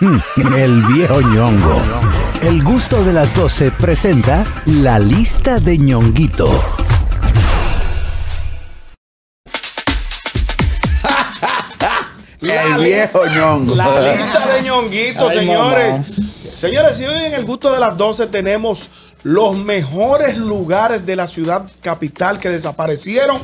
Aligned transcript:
El 0.00 0.84
viejo 0.86 1.20
ñongo. 1.20 1.76
El 2.40 2.62
gusto 2.62 3.02
de 3.02 3.12
las 3.12 3.34
12 3.34 3.72
presenta 3.72 4.44
la 4.66 4.98
lista 5.00 5.58
de 5.58 5.76
ñonguito. 5.76 6.48
El 12.40 12.82
viejo 12.84 13.26
ñongo. 13.26 13.74
La 13.74 14.00
lista 14.00 14.46
de 14.54 14.62
ñonguitos, 14.62 15.30
Ay, 15.32 15.38
señores. 15.40 15.92
mamá. 15.92 16.04
Señores, 16.54 17.00
y 17.00 17.04
hoy 17.04 17.24
en 17.26 17.34
el 17.34 17.44
gusto 17.44 17.72
de 17.72 17.78
las 17.80 17.96
12 17.96 18.26
tenemos 18.28 18.88
los 19.22 19.56
mejores 19.56 20.36
lugares 20.38 21.04
de 21.06 21.16
la 21.16 21.26
ciudad 21.26 21.64
capital 21.82 22.38
que 22.38 22.48
desaparecieron 22.48 23.38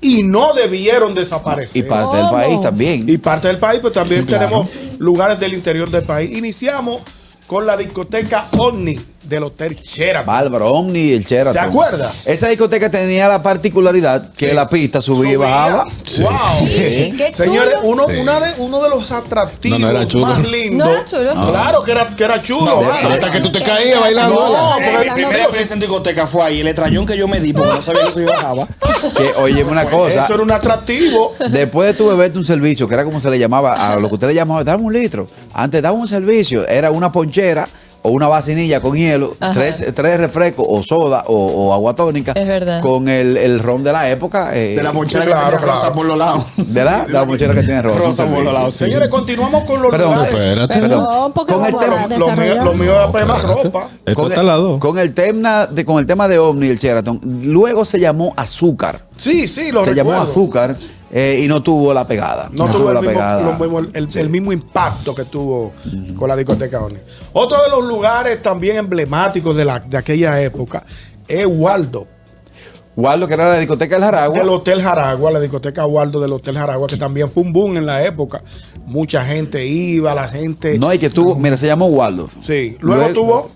y 0.00 0.22
no 0.22 0.52
debieron 0.54 1.14
desaparecer. 1.14 1.84
Y 1.84 1.88
parte 1.88 2.16
del 2.18 2.28
país 2.30 2.60
también. 2.60 3.08
Y 3.08 3.18
parte 3.18 3.48
del 3.48 3.58
país, 3.58 3.80
pues 3.80 3.92
también 3.94 4.24
Claro. 4.26 4.44
tenemos 4.44 4.70
lugares 5.04 5.38
del 5.38 5.52
interior 5.54 5.90
del 5.90 6.04
país. 6.04 6.36
Iniciamos 6.36 7.02
con 7.46 7.66
la 7.66 7.76
discoteca 7.76 8.48
Omni 8.58 9.13
del 9.24 9.42
Hotel 9.44 9.76
Sheraton. 9.76 10.26
Bárbaro, 10.26 10.72
Omni 10.72 11.00
y 11.00 11.12
el 11.14 11.24
Sheraton. 11.24 11.54
¿Te 11.54 11.58
acuerdas? 11.68 12.22
Esa 12.26 12.48
discoteca 12.48 12.90
tenía 12.90 13.28
la 13.28 13.42
particularidad 13.42 14.32
que 14.32 14.50
Sí. 14.50 14.54
la 14.54 14.68
pista 14.68 15.00
subía 15.00 15.32
y 15.32 15.36
bajaba. 15.36 15.84
Wow. 15.84 16.66
Qué 16.66 17.30
Señores, 17.32 17.74
chulo. 17.80 17.88
uno, 17.88 18.06
Sí. 18.08 18.16
una 18.16 18.40
de, 18.40 18.54
uno 18.58 18.82
de 18.82 18.88
los 18.90 19.10
atractivos 19.10 19.80
No, 19.80 19.86
no 19.90 19.98
era 19.98 20.08
chulo. 20.08 20.26
más 20.26 20.38
lindos. 20.48 20.86
No 20.88 20.94
era 20.94 21.04
chulo. 21.04 21.32
Claro 21.50 21.82
que 21.84 21.90
era, 21.92 22.08
que 22.16 22.24
era 22.24 22.42
chulo. 22.42 22.80
¿vale? 22.82 23.14
Hasta 23.14 23.30
que 23.30 23.40
tú 23.40 23.50
te 23.52 23.62
caías 23.62 24.00
bailando. 24.00 24.34
No, 24.34 24.72
porque- 24.74 25.04
Mi 25.10 25.14
primera 25.14 25.38
experiencia 25.42 25.74
en 25.74 25.80
discoteca 25.80 26.26
fue 26.26 26.42
ahí. 26.44 26.60
El 26.60 26.68
extrañón 26.68 27.06
que 27.06 27.16
yo 27.16 27.26
me 27.28 27.40
di 27.40 27.52
porque 27.52 27.72
no 27.72 27.82
sabía 27.82 28.02
que 28.02 28.08
eso 28.10 28.20
iba 28.20 28.32
bajaba. 28.32 28.68
Que, 29.16 29.32
oye, 29.40 29.64
una 29.64 29.84
cosa. 29.86 30.24
Eso 30.24 30.34
era 30.34 30.42
un 30.42 30.50
atractivo. 30.52 31.34
Después 31.50 31.88
de 31.88 31.94
tu 31.94 32.08
beberte 32.08 32.38
un 32.38 32.44
servicio, 32.44 32.86
que 32.88 32.94
era 32.94 33.04
como 33.04 33.20
se 33.20 33.30
le 33.30 33.38
llamaba, 33.38 33.92
a 33.92 33.96
lo 33.96 34.08
que 34.08 34.14
usted 34.14 34.26
le 34.28 34.34
llamaba, 34.34 34.64
dame 34.64 34.82
un 34.84 34.92
litro. 34.92 35.28
Antes 35.52 35.82
daba 35.82 35.96
un 35.96 36.08
servicio, 36.08 36.66
era 36.68 36.90
una 36.90 37.12
ponchera 37.12 37.68
o 38.06 38.10
una 38.10 38.28
vacinilla 38.28 38.82
con 38.82 38.92
hielo, 38.94 39.34
tres, 39.54 39.92
tres 39.94 40.20
refrescos 40.20 40.66
o 40.68 40.82
soda 40.82 41.24
o, 41.26 41.34
o 41.34 41.72
agua 41.72 41.94
tónica. 41.96 42.32
Es 42.32 42.46
verdad. 42.46 42.82
Con 42.82 43.08
el, 43.08 43.38
el 43.38 43.58
ron 43.60 43.82
de 43.82 43.92
la 43.92 44.10
época. 44.10 44.54
eh, 44.54 44.76
De 44.76 44.82
la 44.82 44.92
mochila 44.92 45.24
Claro, 45.24 45.56
que 45.56 45.56
claro. 45.64 45.72
rosa 45.80 45.92
por 45.94 46.04
los 46.04 46.18
lados. 46.18 46.74
¿De 46.74 46.84
la? 46.84 47.04
De 47.06 47.12
la 47.14 47.24
mochila 47.24 47.54
que 47.54 47.62
tiene 47.62 47.80
rosa. 47.80 47.98
Rosa 47.98 48.26
por 48.26 48.44
los 48.44 48.52
lados. 48.52 48.74
sí. 48.74 48.84
Señores, 48.84 49.08
continuamos 49.08 49.64
con 49.64 49.80
los 49.80 49.90
Perdón, 49.90 50.16
lugares. 50.16 50.34
Espérate. 50.44 50.78
Perdón. 50.80 51.32
porque 51.34 51.54
Con 51.54 51.64
el 51.64 51.76
tema- 51.78 52.06
Lo 52.18 52.36
mío, 52.36 52.64
lo 52.64 52.74
mío 52.74 52.92
es 53.00 53.08
apenas 53.08 53.36
espérate. 53.38 53.62
ropa. 53.64 53.88
Esto 54.04 54.20
con, 54.22 54.28
está 54.30 54.40
el, 54.42 54.46
lado. 54.48 54.78
con 54.78 54.98
el 54.98 55.14
tema 55.14 55.66
de 55.66 55.84
con 55.86 55.98
el 55.98 56.06
tema 56.06 56.28
de 56.28 56.38
Omni 56.38 56.66
y 56.66 56.70
el 56.70 56.78
Sheraton, 56.78 57.20
luego 57.42 57.84
se 57.86 57.98
llamó 58.00 58.34
Azúcar. 58.36 59.06
Sí, 59.16 59.48
sí, 59.48 59.70
lo 59.72 59.82
se 59.82 59.94
llamó 59.94 60.10
recuerdo. 60.10 60.30
Azúcar 60.32 60.76
eh, 61.16 61.40
y 61.44 61.46
no 61.48 61.62
tuvo 61.62 61.94
la 61.94 62.06
pegada. 62.08 62.50
No, 62.52 62.66
tuvo 62.66 62.88
el 62.88 62.94
la 62.94 63.00
mismo, 63.00 63.12
pegada. 63.14 63.56
mismo- 63.58 63.78
el, 63.94 64.08
el 64.18 64.28
mismo 64.30 64.52
impacto 64.52 65.14
que 65.14 65.24
tuvo 65.24 65.72
con 66.16 66.28
la 66.28 66.34
discoteca 66.34 66.80
Omni. 66.82 66.98
Otro 67.32 67.62
de 67.62 67.70
los 67.70 67.84
lugares 67.84 68.42
también 68.42 68.76
emblemáticos 68.76 69.56
de, 69.56 69.64
la, 69.64 69.78
de 69.78 69.96
aquella 69.96 70.42
época 70.42 70.84
es 71.28 71.46
Waldo. 71.48 72.08
Waldo, 72.96 73.26
que 73.26 73.34
era 73.34 73.48
la 73.48 73.58
discoteca 73.58 73.96
del 73.96 74.04
Jaragua. 74.04 74.38
Del 74.38 74.48
Hotel 74.48 74.80
Jaragua, 74.82 75.30
la 75.32 75.40
discoteca 75.40 75.84
Waldo 75.84 76.20
del 76.20 76.32
Hotel 76.32 76.56
Jaragua, 76.56 76.86
que 76.86 76.96
también 76.96 77.28
fue 77.28 77.42
un 77.42 77.52
boom 77.52 77.76
en 77.76 77.86
la 77.86 78.04
época. 78.04 78.42
Mucha 78.86 79.24
gente 79.24 79.66
iba, 79.66 80.14
la 80.14 80.28
gente. 80.28 80.78
No, 80.78 80.92
y 80.92 80.98
que 80.98 81.10
tuvo, 81.10 81.34
mira, 81.36 81.56
se 81.56 81.66
llamó 81.66 81.86
Waldo. 81.86 82.28
Sí, 82.38 82.76
luego, 82.80 83.08
tuvo. 83.12 83.50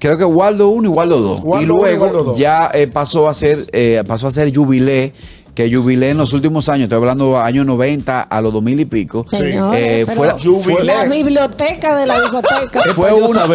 Creo 0.00 0.18
que 0.18 0.24
Waldo 0.24 0.68
1 0.70 0.88
y 0.88 0.90
Waldo 0.90 1.18
2. 1.20 1.40
Waldo 1.44 1.60
y 1.60 1.64
y 1.64 1.66
luego 1.66 2.04
Waldo 2.06 2.24
dos. 2.24 2.38
ya 2.38 2.70
eh, 2.74 2.86
pasó 2.88 3.28
a 3.28 3.34
ser 3.34 3.66
eh, 3.72 4.02
pasó 4.06 4.26
a 4.26 4.30
ser 4.30 4.52
Jubilé, 4.52 5.12
que 5.54 5.72
Jubilé 5.72 6.08
en 6.10 6.16
los 6.16 6.32
últimos 6.32 6.68
años, 6.70 6.84
estoy 6.84 6.96
hablando 6.96 7.38
años 7.38 7.66
90 7.66 8.22
a 8.22 8.40
los 8.40 8.50
2000 8.52 8.80
y 8.80 8.84
pico. 8.86 9.26
Señores, 9.30 9.78
eh, 9.78 10.06
fue, 10.16 10.26
la- 10.26 10.38
fue, 10.38 10.84
La 10.84 11.04
biblioteca 11.04 11.96
de 11.96 12.06
la 12.06 12.18
discoteca. 12.20 12.82
fue 12.94 13.12
una 13.12 13.46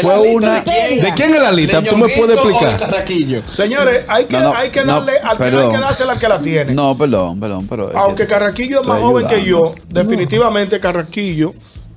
fue 0.00 0.32
una 0.34 0.60
¿De 0.60 1.12
quién 1.16 1.34
es 1.34 1.40
la 1.40 1.50
lista? 1.50 1.82
¿Tú 1.82 1.96
me 1.96 2.08
puedes 2.08 2.38
explicar? 2.38 3.04
Señores, 3.48 4.04
hay 4.06 4.26
que, 4.26 4.36
No, 4.36 4.42
no, 4.44 4.54
hay 4.54 4.70
que 4.70 4.84
no, 4.84 4.92
darle 4.94 5.12
al 5.18 5.36
que, 5.38 5.44
hay 5.44 5.70
que 5.70 5.78
dársela 5.78 6.12
al 6.12 6.18
que 6.20 6.28
la 6.28 6.38
tiene. 6.40 6.72
No, 6.72 6.96
perdón, 6.96 7.40
perdón, 7.40 7.66
pero 7.68 7.90
es 7.90 7.96
Aunque 7.96 8.24
que- 8.24 8.28
Carraquillo 8.28 8.82
es 8.82 8.86
más 8.86 9.00
joven 9.00 9.26
que 9.26 9.44
yo, 9.44 9.74
definitivamente 9.88 10.78
Carraquillo 10.78 11.52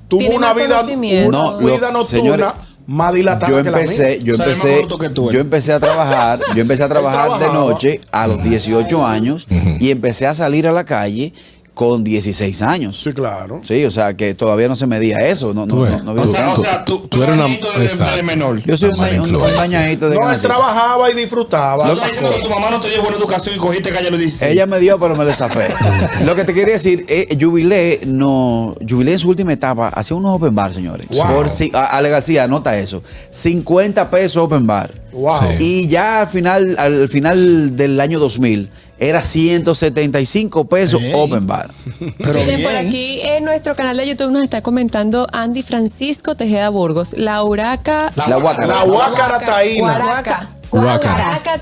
tuvo 0.07 0.21
una 0.35 0.53
vida, 0.53 0.81
una 0.83 1.27
No, 1.29 1.51
lo- 1.61 1.67
vida 1.67 1.91
nocturna 1.91 2.03
señores, 2.05 2.47
más 2.87 3.13
dilatada 3.13 3.51
yo 3.51 3.63
que 3.63 3.69
la 3.69 3.81
empecé, 3.81 4.07
mía. 4.07 4.17
yo 4.23 4.33
O 4.33 4.37
sea, 4.37 4.45
empecé, 4.47 4.85
tú, 5.13 5.31
yo 5.31 5.37
¿eh? 5.37 5.41
empecé 5.41 5.73
a 5.73 5.79
trabajar, 5.79 6.39
yo 6.55 6.61
empecé 6.61 6.83
a 6.83 6.89
trabajar 6.95 7.39
de 7.39 7.47
noche 7.53 8.01
a 8.11 8.27
los 8.27 8.41
18 8.43 9.05
años 9.05 9.45
y 9.79 9.91
empecé 9.91 10.25
a 10.25 10.33
salir 10.33 10.67
a 10.67 10.71
la 10.71 10.85
calle 10.85 11.33
con 11.77 12.03
16 12.03 12.63
años. 12.63 12.99
Sí, 13.03 13.13
claro. 13.13 13.61
Sí, 13.63 13.85
o 13.85 13.91
sea 13.91 14.17
que 14.17 14.33
todavía 14.33 14.67
no 14.67 14.75
se 14.75 14.87
medía 14.87 15.19
eso. 15.27 15.53
No, 15.53 15.67
no, 15.67 15.75
no, 15.75 16.03
no 16.03 16.11
había 16.11 16.23
O 16.23 16.27
sea, 16.27 16.39
tanto. 16.45 16.59
o 16.61 16.63
sea, 16.63 16.83
tú, 16.83 16.99
Tú 17.01 17.07
tú 17.07 17.23
eres 17.23 17.35
una- 17.35 17.43
niñito 17.45 17.67
de, 17.71 18.15
de 18.15 18.23
menor. 18.23 18.59
yo 18.65 18.75
soy 18.75 18.89
un, 19.19 19.31
dañadito 19.31 20.09
de 20.09 20.15
No, 20.15 20.31
él 20.31 20.41
trabajaba 20.41 21.11
y 21.11 21.13
disfrutaba. 21.13 21.85
Diciendo 21.93 22.31
que 22.35 22.41
tu 22.41 22.49
mamá 22.49 22.71
no 22.71 22.81
te 22.81 22.89
dio 22.89 23.01
buena 23.03 23.15
educación 23.17 23.53
y 23.55 23.59
cogiste 23.59 23.91
calle 23.91 24.07
a 24.07 24.09
los 24.09 24.19
16. 24.19 24.51
Ella 24.53 24.65
me 24.65 24.79
dio, 24.79 24.99
pero 24.99 25.15
me 25.15 25.23
le 25.23 25.33
zafé. 25.35 25.67
Lo 26.25 26.35
que 26.35 26.43
te 26.45 26.55
quería 26.55 26.73
decir, 26.73 27.05
eh, 27.09 27.27
Jubilé, 27.39 28.01
no, 28.07 28.75
Jubilé 28.89 29.11
en 29.13 29.19
su 29.19 29.29
última 29.29 29.53
etapa 29.53 29.89
hacía 29.89 30.17
unos 30.17 30.33
open 30.35 30.55
bar, 30.55 30.73
señores. 30.73 31.07
Wow. 31.11 31.27
Por 31.35 31.49
si, 31.51 31.69
a- 31.75 31.95
Ale 31.95 32.09
García, 32.09 32.45
anota 32.45 32.75
eso. 32.79 33.03
50 33.29 34.09
pesos 34.09 34.37
open 34.37 34.65
bar. 34.65 34.91
Wow. 35.11 35.39
Sí. 35.59 35.63
Y 35.83 35.87
ya 35.87 36.21
al 36.21 36.27
final, 36.27 36.75
al 36.79 37.07
final 37.07 37.75
del 37.75 37.99
año 38.01 38.19
2000, 38.19 38.69
era 38.99 39.23
175 39.23 40.67
pesos 40.67 41.01
open 41.13 41.47
bar. 41.47 41.69
Pero 42.17 42.33
Miren, 42.45 42.63
por 42.63 42.75
aquí 42.75 43.21
en 43.21 43.45
nuestro 43.45 43.75
canal 43.75 43.97
de 43.97 44.07
YouTube 44.07 44.31
nos 44.31 44.43
está 44.43 44.61
comentando 44.61 45.27
Andy 45.31 45.63
Francisco 45.63 46.35
Tejeda 46.35 46.69
Burgos. 46.69 47.13
La 47.17 47.43
Uraca. 47.43 48.11
La 48.15 48.37
guácara. 48.37 48.67
La 48.67 48.83
guácara 48.83 49.39
taína. 49.39 50.23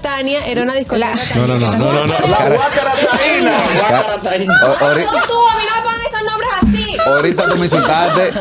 Tania 0.01 0.45
era 0.45 0.63
una 0.63 0.73
discoteca. 0.73 1.09
No, 1.35 1.47
no, 1.47 1.59
no, 1.59 1.71
no, 1.71 1.77
no, 1.77 2.05
no. 2.05 2.27
La 2.27 2.55
guácara 2.55 2.91
taína. 3.03 3.51
No, 4.61 4.73
tú, 4.73 5.33
a 5.47 5.55
mí 5.55 5.63
no 5.67 5.75
me 5.75 5.81
pongan 5.83 6.01
esos 6.09 6.23
nombres 6.23 6.49
así. 6.61 6.97
ahorita 7.05 7.49
tú 7.49 7.57
me 7.57 7.63
insultaste. 7.63 8.31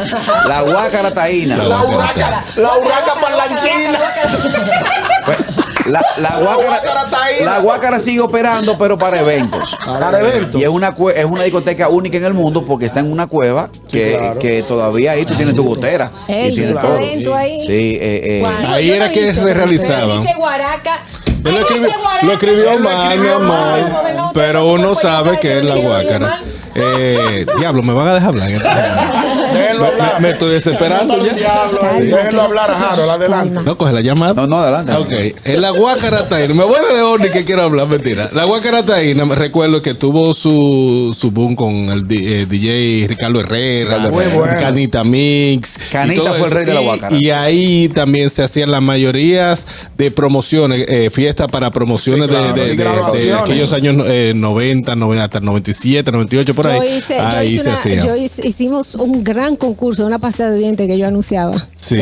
La 0.47 0.63
guácara 0.63 1.11
taína. 1.13 1.57
La 1.57 1.83
huraca, 1.83 2.45
la 2.57 2.79
huraca 2.79 3.15
parlanchina. 3.21 3.99
La, 5.87 6.01
la 6.17 6.37
guácara 6.39 6.81
la 7.45 7.59
guácara 7.59 7.99
sigue 7.99 8.21
operando, 8.21 8.79
pero 8.79 8.99
para 8.99 9.21
eventos. 9.21 9.77
Para 9.85 10.21
eventos. 10.21 10.61
Y 10.61 10.65
es 10.65 10.71
una, 10.71 10.95
es 11.15 11.25
una 11.25 11.43
discoteca 11.45 11.89
única 11.89 12.17
en 12.17 12.25
el 12.25 12.35
mundo 12.35 12.65
porque 12.65 12.87
está 12.87 13.01
en 13.01 13.11
una 13.13 13.27
cueva 13.27 13.71
que, 13.91 14.17
claro. 14.17 14.39
que 14.39 14.63
todavía 14.63 15.13
ahí 15.13 15.25
tú 15.25 15.35
tienes 15.35 15.55
tu 15.55 15.65
gotera. 15.65 16.11
Ey, 16.29 16.53
y 16.53 16.55
tienes 16.55 16.79
todo. 16.81 17.35
ahí. 17.35 17.61
Sí, 17.61 17.99
eh, 18.01 18.43
eh. 18.43 18.47
Ahí 18.67 18.91
era 18.91 19.11
que 19.11 19.23
hice, 19.23 19.35
se 19.35 19.45
pero 19.45 19.61
realizaban. 19.61 20.23
Dice 20.23 20.35
Guaraca. 20.37 20.99
Él 21.45 21.53
lo 21.53 21.61
lo 22.27 22.33
escribió 22.33 22.79
mal, 22.79 23.19
mi 23.19 23.29
amor. 23.29 24.31
Pero 24.33 24.67
uno 24.67 24.95
sabe 24.95 25.39
que 25.39 25.59
es 25.59 25.65
la 25.65 25.77
guácara. 25.77 26.41
Eh, 26.75 27.47
diablo, 27.59 27.83
me 27.83 27.93
van 27.93 28.09
a 28.09 28.15
dejar 28.15 28.31
hablar. 28.31 28.49
Déjenlo 29.59 29.83
Me, 29.85 29.89
hablar. 29.93 30.21
me 30.21 30.31
estoy 30.31 30.51
desesperando 30.53 31.17
ya. 31.25 31.71
Déjenlo 32.01 32.43
hablar 32.43 32.71
a 32.71 32.93
Harold, 32.93 33.11
adelante. 33.11 33.61
No, 33.65 33.77
coge 33.79 33.93
la 33.93 34.01
llamada. 34.01 34.35
No, 34.35 34.47
no, 34.47 34.59
adelante. 34.59 34.93
Ok, 34.95 35.37
en 35.47 35.61
la 35.61 35.71
Guácara 35.71 36.29
Taína, 36.29 36.55
me 36.55 36.65
voy 36.65 36.77
de 36.95 37.03
Orni 37.03 37.31
que 37.31 37.45
quiero 37.45 37.63
hablar, 37.63 37.87
mentira. 37.89 38.29
La 38.33 38.45
Guácara 38.45 38.83
Taína, 38.85 39.25
me 39.25 39.35
recuerdo 39.35 39.81
que 39.83 39.95
tuvo 39.95 40.33
su, 40.35 41.15
su 41.19 41.31
boom 41.31 41.55
con 41.57 41.73
el 41.91 42.07
di- 42.07 42.27
eh, 42.27 42.47
DJ 42.47 43.07
Ricardo 43.09 43.41
Herrera, 43.41 43.97
Ricardo 43.97 44.21
Herrera. 44.21 44.57
Canita 44.59 45.05
Mix. 45.05 45.79
Canita 45.91 46.35
fue 46.35 46.49
el 46.49 46.53
rey 46.53 46.65
de 46.65 46.75
la 46.75 46.81
Y- 46.81 46.85
Guácara. 46.85 47.17
Y 47.21 47.31
ahí 47.31 47.89
también 47.89 48.31
se 48.31 48.43
hacían 48.43 48.71
las 48.71 48.83
mayorías 48.83 49.67
de 49.97 50.11
promociones, 50.11 50.85
eh, 50.89 51.11
fiestas 51.11 51.49
para 51.49 51.71
promociones 51.71 52.29
Sí, 52.29 52.29
claro, 52.29 52.53
de, 52.55 52.61
de- 52.63 52.77
de- 52.77 53.25
de 53.27 53.35
aquellos 53.35 53.73
años 53.73 53.97
eh, 54.07 54.33
90, 54.35 54.97
90, 54.97 55.25
hasta 55.25 55.39
el 55.39 55.45
97, 55.45 56.11
98, 56.13 56.55
por 56.55 56.69
ahí. 56.69 56.79
Yo 56.79 56.97
hice, 56.97 57.17
yo 57.17 57.23
ahí 57.27 57.49
hice 57.49 57.63
se 57.65 57.69
una- 57.69 57.79
hacía. 57.79 58.05
yo 58.07 58.17
hice- 58.17 58.47
hicimos 58.47 58.95
un 58.95 59.23
gran 59.25 59.44
concurso, 59.57 60.07
una 60.07 60.19
pasta 60.19 60.51
de 60.51 60.59
dientes 60.59 60.87
que 60.87 60.99
yo 60.99 61.07
anunciaba. 61.07 61.55
Sí. 61.79 62.01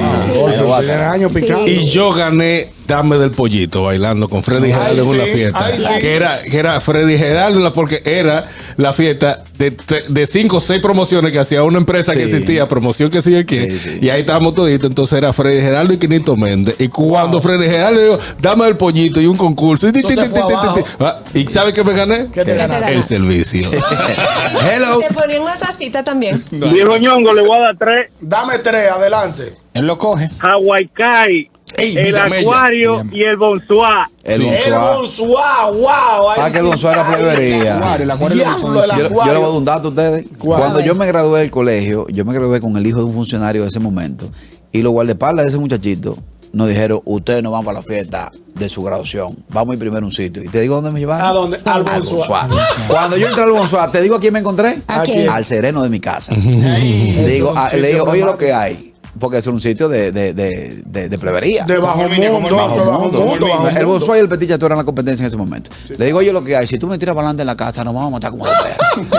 Picando. 1.31 1.67
Y 1.67 1.87
yo 1.87 2.12
gané 2.12 2.69
Dame 2.93 3.17
del 3.17 3.31
Pollito 3.31 3.85
bailando 3.85 4.29
con 4.29 4.43
Freddy 4.43 4.67
Ay, 4.67 4.73
Geraldo 4.75 5.03
en 5.05 5.09
una 5.09 5.25
fiesta. 5.25 5.65
ay, 5.65 5.79
sí. 5.79 5.85
Que 6.00 6.15
era, 6.15 6.43
que 6.43 6.59
era 6.59 6.79
Freddy 6.79 7.17
Geraldo, 7.17 7.73
porque 7.73 8.03
era 8.05 8.50
la 8.77 8.93
fiesta 8.93 9.43
de, 9.56 9.75
de- 10.09 10.27
cinco 10.27 10.59
o 10.59 10.61
seis 10.61 10.81
promociones 10.83 11.33
que 11.33 11.39
hacía 11.39 11.62
una 11.62 11.79
empresa 11.79 12.12
que 12.12 12.25
existía, 12.25 12.69
promoción 12.69 13.09
que 13.11 13.23
sigue 13.23 13.39
aquí. 13.39 13.59
Sí, 13.71 13.79
sí. 13.79 13.99
Y 14.03 14.11
ahí 14.11 14.21
estábamos 14.21 14.55
toditos. 14.55 14.91
Entonces 14.91 15.17
era 15.17 15.33
Freddy 15.33 15.62
Geraldo 15.62 15.94
y 15.94 15.97
Quinito 15.99 16.37
Méndez. 16.37 16.75
Y 16.79 16.89
cuando 16.89 17.41
Freddy 17.41 17.65
Geraldo 17.65 18.00
dijo, 18.00 18.19
dame 18.43 18.67
el 18.67 18.77
pollito 18.77 19.21
y 19.23 19.27
un 19.27 19.38
concurso. 19.38 19.88
Y, 19.88 19.93
ti, 19.93 20.03
ti, 20.03 20.09
Entonces 20.09 20.33
ti, 20.35 20.38
fue 20.38 20.49
ti, 20.49 20.49
ti, 20.49 20.55
abajo. 20.55 20.75
ti. 20.83 20.91
Ah, 21.00 21.19
¿Y 21.33 21.47
sabe 21.47 21.73
qué 21.73 21.83
me 21.85 21.95
gané? 21.95 22.27
¿Qué 22.33 22.45
te 22.45 22.55
ganaste? 22.55 22.93
El 22.93 23.03
servicio. 23.03 23.71
Hello. 24.71 24.99
Te 24.99 25.12
ponían 25.15 25.43
una 25.43 25.56
tacita 25.56 26.05
también. 26.05 26.45
Viejo 26.50 26.97
ñongo, 26.99 27.33
le 27.33 27.43
voy 27.43 27.56
a 27.56 27.61
dar 27.61 27.77
tres. 27.79 28.11
Dame 28.21 28.59
tres, 28.59 28.91
adelante. 28.91 29.55
Él 29.75 29.87
lo 29.87 29.97
coge. 29.97 30.29
Hawaii 30.41 30.88
Kai, 30.88 31.50
Ey, 31.77 31.97
el 31.97 32.07
Villamella. 32.07 32.41
acuario 32.41 33.03
y 33.11 33.23
el 33.23 33.37
bonsoir. 33.37 34.07
El 34.23 34.43
El 34.43 34.49
Bonsoir. 34.49 34.97
Bonsoir, 34.99 35.75
wow. 35.75 36.31
Ah, 36.39 36.51
que 36.51 36.59
el 36.59 36.65
Bonsoir 36.65 36.95
era 36.95 37.09
plebería. 37.11 37.97
El 37.97 38.11
acuario 38.11 38.37
y 38.37 38.41
el 38.41 38.47
el. 38.47 38.57
Yo, 38.57 39.03
le 39.03 39.09
voy 39.09 39.29
a 39.29 39.33
dar 39.33 39.51
un 39.51 39.65
dato 39.65 39.89
a 39.89 39.91
ustedes. 39.91 40.27
¿Cuál? 40.39 40.61
Cuando 40.61 40.81
yo 40.81 40.95
me 40.95 41.07
gradué 41.07 41.41
del 41.41 41.51
colegio, 41.51 42.07
yo 42.09 42.25
me 42.25 42.35
gradué 42.35 42.61
con 42.61 42.77
el 42.77 42.87
hijo 42.87 42.99
de 42.99 43.05
un 43.05 43.15
funcionario 43.15 43.63
de 43.63 43.69
ese 43.69 43.81
momento. 43.81 44.31
Y 44.73 44.83
los 44.83 44.93
guardaespaldas 44.93 45.45
de 45.45 45.49
ese 45.51 45.59
muchachito 45.59 46.17
nos 46.53 46.69
dijeron, 46.69 47.01
ustedes 47.05 47.43
no 47.43 47.51
van 47.51 47.65
para 47.65 47.79
la 47.79 47.83
fiesta 47.83 48.31
de 48.55 48.69
su 48.69 48.83
graduación. 48.83 49.37
Vamos 49.49 49.71
a 49.71 49.75
ir 49.75 49.79
primero 49.79 50.03
a 50.03 50.07
un 50.07 50.13
sitio. 50.13 50.43
Y 50.43 50.49
te 50.49 50.61
digo 50.61 50.75
dónde 50.77 50.91
me 50.91 51.01
llevaron. 51.01 51.27
¿A 51.27 51.31
dónde? 51.33 51.59
Al. 51.65 51.83
Bonsoir. 51.83 52.29
Cuando 52.89 53.17
yo 53.17 53.29
entré 53.29 53.45
al 53.45 53.53
Bonsoir, 53.53 53.91
te 53.91 54.03
digo 54.03 54.17
a 54.17 54.21
quién 54.21 54.33
me 54.33 54.41
encontré. 54.41 54.83
¿A 54.87 55.03
quién? 55.03 55.29
Al 55.29 55.45
sereno 55.45 55.83
de 55.83 55.89
mi 55.89 56.01
casa. 56.01 56.35
Digo, 56.35 57.55
ah, 57.57 57.71
le 57.75 57.93
digo, 57.93 58.05
oye 58.05 58.25
lo 58.25 58.37
que 58.37 58.53
hay. 58.53 58.92
Porque 59.19 59.38
es 59.38 59.47
un 59.47 59.61
sitio 59.61 59.88
de, 59.88 60.11
de, 60.11 60.32
de, 60.32 60.82
de, 60.87 61.09
de 61.11 61.19
plebería. 61.19 61.64
De 61.64 61.76
bajo 61.79 62.03
Como 62.03 62.14
el 62.14 62.55
bajo 62.55 62.76
bajo 62.85 63.00
mundo, 63.00 63.20
mundo, 63.26 63.47
bajo 63.47 63.69
El. 63.69 63.85
Bonsoir 63.87 64.19
y 64.20 64.23
el 64.23 64.29
Petit 64.29 64.49
Chateau 64.49 64.67
eran 64.67 64.79
la 64.79 64.85
competencia 64.85 65.23
en 65.23 65.26
ese 65.26 65.37
momento. 65.37 65.70
Le 65.99 66.06
digo, 66.06 66.19
oye 66.19 66.32
lo 66.32 66.43
que 66.43 66.56
hay. 66.56 66.67
Si 66.67 66.79
tú 66.79 66.87
me 66.87 66.97
tiras 66.99 67.14
para 67.14 67.26
adelante 67.29 67.43
en 67.43 67.47
la 67.47 67.56
casa, 67.56 67.85
nos 67.85 67.93
vamos 67.94 68.09
a 68.09 68.11
matar 68.12 68.31
como. 68.31 68.44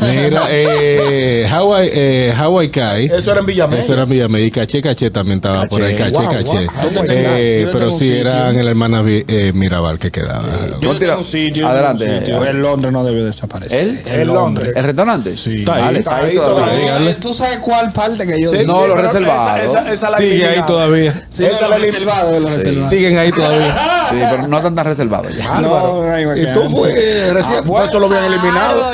Mira, 0.00 0.42
eh, 0.50 1.46
Hawaii, 1.50 1.90
eh, 1.92 2.34
Hawaii 2.36 2.70
Kai. 2.70 3.06
Eso 3.06 3.30
era 3.32 3.40
en 3.40 3.46
Villamella. 3.46 3.82
Eso 3.82 3.92
era 3.92 4.02
en 4.04 4.08
Villamella. 4.08 4.46
Y 4.46 4.50
Caché 4.50 4.80
Caché 4.82 5.10
también 5.10 5.36
estaba 5.36 5.66
por 5.66 5.82
ahí. 5.82 5.94
Caché, 5.94 6.12
Caché 6.12 6.24
guau, 6.24 6.32
Caché. 6.44 6.66
guau. 6.66 6.90
¿Dónde 6.92 7.14
Eh? 7.60 7.62
Yo 7.66 7.72
pero 7.72 7.90
sí 7.90 7.98
sitio. 7.98 8.20
eran 8.22 8.56
en 8.58 8.64
la 8.64 8.70
hermana 8.70 9.02
eh, 9.06 9.52
Mirabal 9.54 9.98
que 9.98 10.10
quedaba. 10.10 10.44
Yo 10.80 10.94
Tira- 10.94 10.98
tengo 10.98 11.18
un 11.18 11.24
sitio. 11.24 11.62
yo 11.62 11.68
Adelante. 11.68 12.04
tengo 12.04 12.18
un 12.18 12.24
sitio. 12.26 12.44
El 12.44 12.62
Londres 12.62 12.92
no 12.92 13.04
debe 13.04 13.24
desaparecer. 13.24 13.84
¿El? 14.06 14.20
El 14.20 14.28
Londres. 14.28 14.72
¿El 14.76 14.84
restaurante? 14.84 15.36
Sí. 15.36 15.60
Está 15.60 15.88
ahí. 15.88 16.36
Eh, 16.38 17.16
¿Tú 17.20 17.34
sabes 17.34 17.58
cuál 17.58 17.92
parte 17.92 18.26
que 18.26 18.40
yo 18.40 18.50
No, 18.64 18.86
lo 18.86 18.94
pero 18.94 19.08
reservado. 19.26 19.56
Esa, 19.58 19.80
esa, 19.82 19.92
esa 19.92 20.10
la 20.10 20.16
Sigue 20.18 20.46
ahí 20.46 20.62
todavía. 20.66 21.26
Esa 21.38 21.68
la 21.68 21.76
reservados, 21.78 22.32
de 22.32 22.40
los 22.40 22.52
reservados. 22.52 22.90
Siguen 22.90 23.18
ahí 23.18 23.30
todavía. 23.32 23.76
Sí, 24.06 24.14
pero 24.30 24.46
no 24.46 24.56
están 24.58 24.72
tan 24.76 24.84
reservados 24.86 25.36
ya. 25.36 25.60
No, 25.60 26.36
y 26.36 26.46
tú 26.54 26.70
fuiste 26.70 27.32
recién, 27.32 27.58
Ah, 27.58 27.62
por 27.66 27.84
eso 27.84 27.98
lo 27.98 28.06
habían 28.06 28.24
eliminado. 28.26 28.92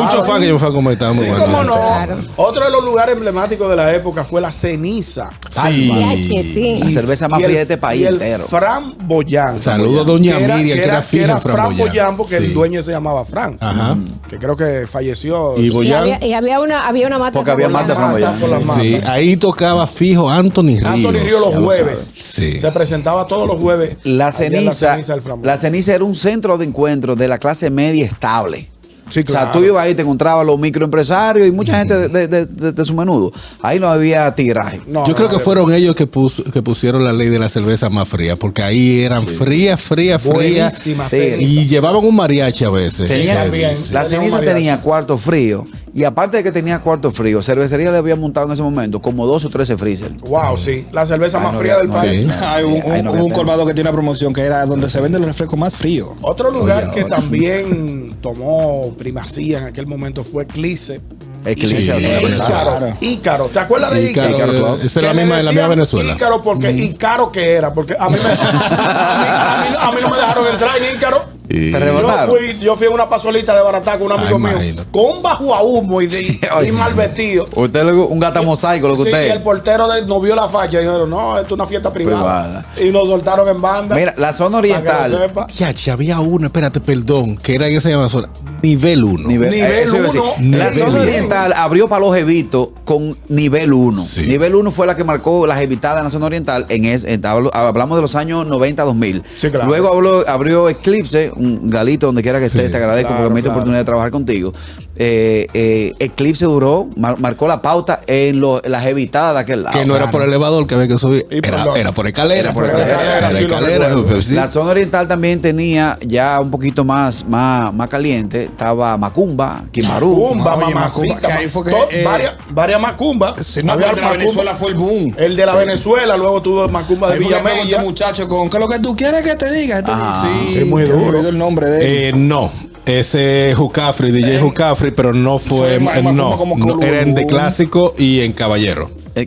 Un 0.00 0.08
chofán 0.10 0.40
que 0.40 0.46
yo 0.46 0.56
fui 0.60 0.68
a 0.68 0.70
muy 0.70 0.94
Sí, 0.96 1.00
bueno. 1.16 1.38
cómo 1.38 1.64
no. 1.64 1.74
Claro. 1.74 2.16
Otro 2.36 2.64
de 2.64 2.70
los 2.70 2.84
lugares 2.84 3.16
emblemáticos 3.16 3.68
de 3.68 3.74
la 3.74 3.92
época 3.94 4.22
fue 4.24 4.40
la 4.40 4.52
ceniza. 4.52 5.30
Sí. 5.50 6.78
La 6.78 6.90
cerveza 6.90 7.26
más 7.28 7.42
fría 7.42 7.56
de 7.56 7.62
este 7.62 7.78
país 7.78 8.02
y 8.02 8.06
el 8.06 8.14
entero. 8.14 8.46
Fran 8.48 8.94
Boyán. 9.08 9.60
Saludos, 9.60 10.06
doña 10.06 10.36
Miriam, 10.38 10.62
que 10.64 10.84
era 10.84 11.02
que 11.02 11.24
era 11.24 11.40
Fran 11.40 11.54
Fran 11.56 11.76
Boyán. 11.76 12.16
Porque 12.16 12.38
Sí. 12.38 12.44
el 12.44 12.54
dueño 12.54 12.82
se 12.84 12.92
llamaba 12.92 13.24
Fran. 13.24 13.56
Ajá. 13.60 13.96
Que 14.30 14.38
creo 14.38 14.56
que 14.56 14.86
falleció. 14.88 15.58
Y 15.58 15.66
Y 15.66 15.70
Boyán. 15.70 16.00
había, 16.02 16.24
y 16.24 16.32
había 16.34 16.60
una, 16.60 16.86
había 16.86 17.06
una 17.08 17.18
mata. 17.18 17.32
Porque 17.32 17.50
había 17.50 17.66
por 17.66 17.72
más 17.72 17.82
de 17.88 17.88
la- 17.88 17.94
Fran 17.96 18.12
Boyán. 18.12 18.38
por 18.38 18.48
las 18.50 18.64
matas. 18.64 18.82
Sí, 18.82 19.00
ahí 19.06 19.36
tocaba 19.50 19.86
fijo 19.86 20.28
Anthony 20.30 20.62
Ríos. 20.78 20.84
Anthony 20.84 21.12
Río 21.24 21.40
los 21.40 21.54
lo 21.54 21.62
jueves. 21.62 22.14
Sí. 22.22 22.58
Se 22.58 22.70
presentaba 22.72 23.26
todos 23.26 23.46
los 23.48 23.60
jueves. 23.60 23.96
La 24.04 24.30
ceniza, 24.32 24.96
del 24.96 25.20
Fran 25.22 25.42
la 25.42 25.56
ceniza 25.56 25.94
era 25.94 26.04
un 26.04 26.14
centro 26.14 26.58
de 26.58 26.66
encuentro 26.66 27.16
de 27.16 27.28
la 27.28 27.38
clase 27.38 27.70
media 27.70 28.04
estable. 28.04 28.68
Sí, 29.10 29.20
O 29.26 29.30
sea, 29.30 29.50
tú 29.52 29.64
ibas 29.64 29.82
ahí, 29.86 29.94
te 29.94 30.02
encontrabas 30.02 30.44
los 30.44 30.60
microempresarios 30.60 31.48
y 31.48 31.50
mucha 31.50 31.78
gente 31.78 31.94
de, 31.96 32.08
de- 32.10 32.28
de- 32.28 32.44
de- 32.44 32.72
de 32.72 32.84
su 32.84 32.92
menudo. 32.92 33.32
Ahí 33.62 33.80
no 33.80 33.88
había 33.88 34.34
tigraje. 34.34 34.82
No, 34.86 35.06
Yo 35.06 35.14
creo 35.14 35.28
no, 35.30 35.34
que 35.38 35.42
fueron 35.42 35.72
ellos 35.72 35.96
que, 35.96 36.06
puso- 36.06 36.44
que 36.44 36.60
pusieron 36.60 37.02
la 37.02 37.14
ley 37.14 37.30
de 37.30 37.38
la 37.38 37.48
cerveza 37.48 37.88
más 37.88 38.06
fría, 38.06 38.36
porque 38.36 38.62
ahí 38.62 39.00
eran 39.00 39.26
frías, 39.26 39.80
frías, 39.80 40.20
frías. 40.20 40.74
Sí. 40.74 40.94
ceniza. 41.08 41.40
Y 41.40 41.66
llevaban 41.66 42.04
un 42.04 42.14
mariachi 42.16 42.64
a 42.64 42.70
veces. 42.70 43.08
Tenía- 43.08 43.44
también. 43.44 43.74
la 43.92 44.04
ceniza 44.04 44.40
tenía 44.40 44.82
cuarto 44.82 45.16
frío. 45.16 45.64
Y 45.98 46.04
aparte 46.04 46.36
de 46.36 46.42
que 46.44 46.52
tenía 46.52 46.78
cuarto 46.80 47.10
frío, 47.10 47.42
cervecería 47.42 47.90
le 47.90 47.98
había 47.98 48.14
montado 48.14 48.46
en 48.46 48.52
ese 48.52 48.62
momento 48.62 49.02
como 49.02 49.26
dos 49.26 49.44
o 49.44 49.50
trece 49.50 49.76
freezer. 49.76 50.12
Wow, 50.20 50.56
sí. 50.56 50.86
La 50.92 51.04
cerveza 51.06 51.38
Ay, 51.38 51.44
más 51.44 51.52
no 51.54 51.58
fría 51.58 51.76
del 51.78 51.88
no 51.88 51.94
país. 51.94 52.22
Sí. 52.22 52.38
Hay 52.46 52.62
un, 52.64 53.04
no 53.04 53.28
colmado 53.34 53.66
que 53.66 53.74
tiene 53.74 53.90
una 53.90 53.96
promoción 53.96 54.32
que 54.32 54.42
era 54.42 54.64
donde 54.64 54.88
se 54.88 55.00
venden 55.00 55.20
los 55.22 55.28
refrescos 55.28 55.58
más 55.58 55.74
fríos. 55.74 56.10
Otro 56.22 56.50
lugar 56.52 56.84
Oye, 56.84 56.94
que 56.94 57.00
oye. 57.04 57.10
también 57.10 58.16
tomó 58.20 58.94
primacía 58.96 59.58
en 59.58 59.64
aquel 59.64 59.86
momento 59.88 60.22
fue 60.22 60.46
Clice. 60.46 61.00
Eclipse 61.44 61.82
Sí. 62.00 62.06
Ícaro. 62.34 62.96
Ícaro. 63.00 63.44
¿Te 63.46 63.58
acuerdas 63.58 63.92
de 63.94 64.10
Ícaro, 64.10 64.36
Ícaro? 64.36 64.76
Esa 64.76 65.00
es 65.00 65.04
la 65.06 65.14
misma 65.14 65.36
de 65.38 65.42
la 65.44 65.52
misma 65.52 65.68
Venezuela. 65.68 66.12
Ícaro 66.12 66.42
porque 66.42 66.70
Ícaro 66.72 67.32
que 67.32 67.52
era, 67.54 67.72
porque 67.72 67.96
a 67.98 68.08
mí, 68.08 68.16
me, 68.22 68.28
a, 68.30 68.34
mí, 68.34 68.38
a 68.52 69.66
mí- 69.70 69.76
a 69.80 69.90
mí 69.92 69.98
no 70.02 70.10
me 70.10 70.16
dejaron 70.16 70.46
entrar 70.46 70.70
en 70.76 70.96
Ícaro. 70.96 71.37
Y- 71.50 71.72
Te 71.72 71.80
Yo 71.80 72.26
fui, 72.26 72.58
yo 72.60 72.76
fui 72.76 72.86
a 72.86 72.90
una 72.90 73.08
pasolita 73.08 73.56
de 73.56 73.62
barata 73.62 73.98
con 73.98 74.08
un 74.08 74.12
amigo 74.18 74.36
Ay, 74.36 74.42
mío, 74.42 74.50
imagínate. 74.52 74.90
con 74.90 75.16
un 75.16 75.22
bajo 75.22 75.54
a 75.54 75.62
humo 75.62 76.02
y, 76.02 76.06
de- 76.06 76.38
y 76.68 76.72
mal 76.72 76.92
vestido. 76.94 77.46
Usted 77.54 77.86
es 77.88 77.94
un 77.94 78.20
gata 78.20 78.42
mosaico, 78.42 78.86
lo 78.88 78.96
que 78.96 79.04
Sí, 79.04 79.08
usted 79.08 79.26
y 79.28 79.30
el 79.30 79.42
portero 79.42 79.88
de- 79.88 80.04
nos 80.04 80.20
vio 80.20 80.34
la 80.34 80.48
facha 80.48 80.78
y 80.80 80.84
dijeron, 80.84 81.08
no, 81.08 81.36
esto 81.36 81.46
es 81.46 81.52
una 81.52 81.66
fiesta 81.66 81.90
privada. 81.92 82.64
Privada. 82.64 82.66
Y 82.88 82.92
nos 82.92 83.04
soltaron 83.08 83.48
en 83.48 83.60
banda. 83.62 83.94
Mira, 83.96 84.14
la 84.18 84.32
zona 84.34 84.50
lo 84.50 84.58
oriental. 84.58 85.32
Chachi, 85.48 85.90
había 85.90 86.20
una, 86.20 86.46
espérate, 86.48 86.80
perdón, 86.80 87.36
que 87.38 87.54
era 87.54 87.66
en 87.66 87.76
esa 87.76 88.08
zona. 88.10 88.28
Nivel 88.62 89.04
1. 89.04 89.28
Nivel, 89.28 89.50
Nivel 89.50 89.70
eh, 89.72 89.82
eso 89.84 89.96
iba 89.96 90.04
a 90.04 90.06
decir. 90.06 90.20
uno. 90.20 90.32
La 90.58 90.64
Nivel 90.64 90.74
zona 90.74 90.90
uno. 90.90 91.00
oriental 91.00 91.52
abrió 91.56 91.88
para 91.88 92.00
los 92.04 92.14
jevitos 92.14 92.68
con 92.84 93.16
nivel 93.28 93.72
1. 93.72 94.02
Sí. 94.04 94.22
Nivel 94.22 94.54
1 94.54 94.70
fue 94.72 94.86
la 94.86 94.96
que 94.96 95.04
marcó 95.04 95.46
las 95.46 95.58
jevitadas 95.58 95.98
en 95.98 96.04
la 96.04 96.10
zona 96.10 96.26
oriental. 96.26 96.66
En 96.68 96.84
es, 96.84 97.04
en- 97.04 97.24
hablamos 97.24 97.96
de 97.96 98.02
los 98.02 98.16
años 98.16 98.46
90-2000. 98.46 99.22
Sí, 99.40 99.50
claro. 99.50 99.66
Luego 99.66 99.88
habló- 99.94 100.24
abrió 100.28 100.68
Eclipse, 100.68 101.30
un 101.38 101.70
galito 101.70 102.06
donde 102.06 102.22
quiera 102.22 102.38
que 102.38 102.46
estés, 102.46 102.66
Sí. 102.66 102.70
te 102.70 102.76
agradezco 102.76 103.08
Claro, 103.08 103.22
porque 103.24 103.34
me 103.34 103.38
diste 103.38 103.48
claro. 103.48 103.58
oportunidad 103.58 103.80
de 103.80 103.84
trabajar 103.84 104.10
contigo. 104.10 104.52
Eh, 105.00 105.46
eh, 105.54 105.94
Eclipse 106.00 106.44
duró, 106.44 106.88
mar- 106.96 107.20
marcó 107.20 107.46
la 107.46 107.62
pauta 107.62 108.00
en, 108.08 108.40
lo- 108.40 108.64
en 108.64 108.72
las 108.72 108.82
jevitadas 108.82 109.34
de 109.34 109.40
aquel 109.40 109.62
lado. 109.62 109.78
Que 109.78 109.86
no 109.86 109.94
era 109.94 110.10
por 110.10 110.22
elevador 110.22 110.66
que 110.66 110.74
había 110.74 110.88
que 110.88 110.98
subir, 110.98 111.24
era, 111.30 111.92
por 111.92 112.06
escalera. 112.08 112.40
Era 112.40 112.52
por 112.52 112.64
Era 112.64 113.30
escalera, 113.38 113.92
sí, 113.92 114.22
sí. 114.22 114.34
La 114.34 114.50
zona 114.50 114.70
oriental 114.72 115.06
también 115.06 115.40
tenía 115.40 115.96
ya 116.00 116.40
un 116.40 116.50
poquito 116.50 116.84
más, 116.84 117.24
más, 117.26 117.72
más 117.72 117.88
caliente. 117.88 118.44
Estaba 118.44 118.96
Macumba, 118.96 119.64
Quimarú. 119.70 120.34
Macumba, 120.34 120.56
Oye. 120.66 120.74
Macumba, 120.74 121.20
que 121.20 121.26
ahí 121.32 121.48
fue 121.48 121.64
que, 121.64 121.70
eh, 122.00 122.04
varias, 122.04 122.34
varias 122.50 122.80
Macumba. 122.80 123.36
Si 123.38 123.62
no, 123.62 123.72
Había 123.74 123.90
el 123.90 123.94
de 123.96 124.00
la 124.02 124.08
Macumba- 124.08 124.18
Venezuela 124.18 124.54
fue 124.54 124.68
el 124.70 124.74
boom. 124.74 125.14
El 125.16 125.36
de 125.36 125.46
la 125.46 125.54
Venezuela, 125.54 126.16
luego 126.16 126.42
tuvo 126.42 126.64
el 126.64 126.72
Macumba 126.72 127.10
de 127.12 127.18
Villamella. 127.20 127.62
este 127.76 127.78
muchacho 127.84 128.26
con 128.26 128.50
que 128.50 128.58
lo 128.58 128.68
que 128.68 128.78
tú 128.80 128.96
quieres 128.96 129.22
que 129.22 129.36
te 129.36 129.50
diga. 129.52 129.82
Ah, 129.86 130.26
sí, 130.48 130.58
sí, 130.58 130.64
muy 130.64 130.82
duro. 130.84 131.20
el 131.28 131.38
nombre 131.38 131.66
de 131.68 132.08
él. 132.08 132.14
Eh, 132.14 132.18
no. 132.18 132.50
Ese 132.88 133.52
Jucafri, 133.54 134.10
DJ 134.10 134.40
Jucafri, 134.40 134.90
pero 134.92 135.12
no 135.12 135.38
fue. 135.38 135.78
más- 135.78 136.02
no, 136.02 136.38
como 136.38 136.56
no, 136.56 136.82
era 136.82 137.00
en 137.02 137.14
de 137.14 137.26
clásico 137.26 137.94
y 137.98 138.20
en 138.20 138.32
caballero. 138.32 138.90
Que- 139.14 139.26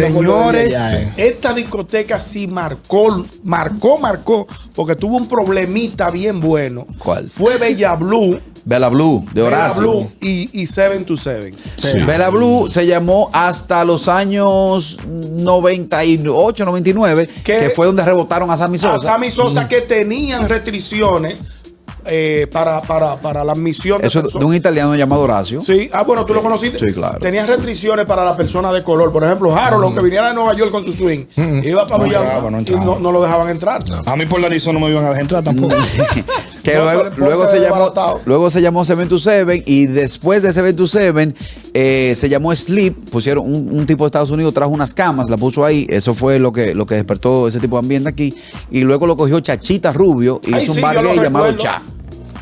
Señores, 0.00 0.76
esta 1.16 1.52
discoteca 1.54 2.18
sí 2.20 2.46
marcó, 2.46 3.24
marcó, 3.42 3.98
marcó, 3.98 4.46
porque 4.74 4.96
tuvo 4.96 5.16
un 5.16 5.28
problemita 5.28 6.10
bien 6.10 6.40
bueno. 6.40 6.86
¿Cuál? 6.98 7.28
Fue 7.30 7.56
Bella 7.58 7.94
Blue, 7.96 8.38
Bella 8.64 8.88
Blue, 8.90 9.24
de 9.32 9.42
Bella 9.42 9.46
Horacio. 9.56 9.82
Blue 9.82 10.10
y, 10.20 10.50
y 10.60 10.66
Seven 10.66 11.04
to 11.04 11.16
Seven. 11.16 11.54
Bella 12.06 12.28
Blue 12.30 12.68
se 12.68 12.86
llamó 12.86 13.30
hasta 13.32 13.84
los 13.84 14.08
años 14.08 14.98
98, 15.06 16.64
99, 16.64 17.28
¿Qué? 17.42 17.58
que 17.58 17.70
fue 17.70 17.86
donde 17.86 18.04
rebotaron 18.04 18.50
a 18.50 18.56
Sammy 18.56 18.76
A 18.78 18.80
Sosa. 18.80 19.12
Sammy 19.12 19.30
Sosa 19.30 19.68
que 19.68 19.80
tenían 19.80 20.48
restricciones 20.48 21.36
eh, 22.06 22.46
para, 22.52 22.80
para, 22.82 23.16
para 23.16 23.44
la 23.44 23.52
admisión 23.52 24.00
de 24.00 24.08
Eso 24.08 24.22
de 24.22 24.44
un 24.44 24.54
italiano 24.54 24.94
llamado 24.94 25.22
Horacio. 25.22 25.60
Sí, 25.60 25.88
ah, 25.92 26.02
bueno, 26.02 26.24
tú 26.24 26.34
lo 26.34 26.42
conociste. 26.42 26.78
Sí, 26.78 26.92
claro. 26.92 27.18
Tenían 27.18 27.46
restricciones 27.46 28.06
para 28.06 28.24
la 28.24 28.36
persona 28.36 28.72
de 28.72 28.82
color. 28.82 29.12
Por 29.12 29.24
ejemplo, 29.24 29.54
Harold, 29.54 29.94
que 29.94 30.02
viniera 30.02 30.28
de 30.28 30.34
Nueva 30.34 30.54
York 30.54 30.70
con 30.70 30.84
su 30.84 30.92
swing, 30.92 31.24
iba 31.62 31.86
para 31.86 31.98
No 31.98 32.04
Villalba 32.04 32.50
no 33.00 33.12
lo 33.12 33.22
dejaban 33.22 33.48
entrar. 33.48 33.82
A 34.06 34.16
mí 34.16 34.26
por 34.26 34.40
la 34.40 34.46
Arizona 34.46 34.78
no 34.78 34.86
me 34.86 34.92
iban 34.92 35.04
a 35.04 35.08
dejar 35.08 35.22
entrar 35.22 35.44
tampoco. 35.44 35.74
que 36.64 36.74
No, 36.74 37.10
luego, 37.16 37.46
se 37.46 37.60
llamó 37.60 37.92
luego 38.24 38.50
se 38.50 38.62
llamó 38.62 38.84
Seven 38.84 39.06
to 39.08 39.18
Seven 39.18 39.62
y 39.66 39.86
después 39.86 40.42
de 40.42 40.52
Seven 40.52 40.74
to 40.74 40.86
Seven 40.86 41.34
eh, 41.74 42.14
se 42.16 42.28
llamó 42.28 42.54
Sleep 42.54 43.10
pusieron 43.10 43.44
un, 43.44 43.68
un 43.70 43.86
tipo 43.86 44.04
de 44.04 44.08
Estados 44.08 44.30
Unidos 44.30 44.54
trajo 44.54 44.70
unas 44.70 44.94
camas 44.94 45.28
la 45.28 45.36
puso 45.36 45.64
ahí 45.64 45.86
eso 45.90 46.14
fue 46.14 46.38
lo 46.38 46.52
que 46.52 46.74
lo 46.74 46.86
que 46.86 46.94
despertó 46.94 47.48
ese 47.48 47.60
tipo 47.60 47.76
de 47.76 47.80
ambiente 47.80 48.08
aquí 48.08 48.34
y 48.70 48.80
luego 48.80 49.06
lo 49.06 49.16
cogió 49.16 49.38
Chachita 49.40 49.92
Rubio 49.92 50.40
y 50.46 50.54
Ay, 50.54 50.64
hizo 50.64 50.72
un 50.72 50.80
bar 50.80 50.96
llamado 50.96 51.46
recuerdo. 51.46 51.56
Cha 51.56 51.82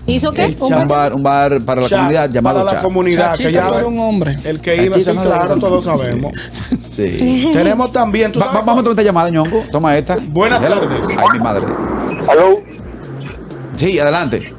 ¿Hizo 0.06 0.32
qué? 0.32 0.44
El 0.46 0.56
Un 0.60 0.88
bar 0.88 1.14
un 1.14 1.22
bar 1.22 1.60
para 1.62 1.82
la 1.82 1.88
comunidad 1.88 2.30
llamado 2.30 2.64
para 2.64 2.76
la 2.78 2.82
comunidad 2.82 3.36
que 3.36 3.44
Chachita 3.52 3.80
ya 3.80 3.86
un 3.86 3.98
hombre. 4.00 4.36
el 4.44 4.60
que 4.60 4.74
iba 4.84 4.94
Chachita 4.96 5.10
sí, 5.12 5.16
no 5.16 5.22
claro 5.22 5.44
era- 5.52 5.60
todos 5.60 5.84
sabemos 5.84 6.32
sí 6.90 7.50
tenemos 7.52 7.92
también 7.92 8.32
tú 8.32 8.40
Va- 8.40 8.46
sabes 8.46 8.60
va- 8.60 8.64
vamos 8.64 8.80
a 8.80 8.84
tomar 8.84 8.92
esta 8.98 9.02
llamada 9.04 9.30
ñongo 9.30 9.62
toma 9.70 9.96
esta 9.96 10.18
Buenas 10.28 10.60
Hello. 10.62 10.80
tardes. 10.80 11.08
ay 11.16 11.26
mi 11.32 11.38
madre 11.38 11.66
Aló, 12.28 12.54
sí 13.74 13.98
adelante 13.98 14.52